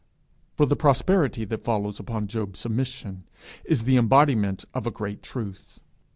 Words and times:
For 0.57 0.65
the 0.65 0.75
prosperity 0.75 1.45
that 1.45 1.63
follows 1.63 1.99
upon 1.99 2.25
Job's 2.25 2.59
submission, 2.61 3.25
is 3.63 3.83
the 3.83 3.97
embodiment 3.97 4.65
of 4.73 4.87
a 4.87 4.89
great 4.89 5.21
truth. 5.21 5.79